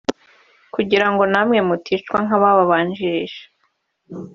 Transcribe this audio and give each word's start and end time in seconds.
kugirango 0.73 1.23
namwe 1.33 1.57
muticwa 1.67 2.17
nk’ababanjirije 2.25 3.41